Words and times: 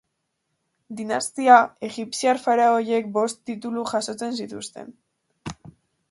Dinastia, 0.99 1.57
egipziar 1.87 2.39
faraoiek 2.45 3.11
bost 3.17 3.41
titulu 3.49 3.83
jasotzen 3.91 4.33
zituzten. 4.39 4.89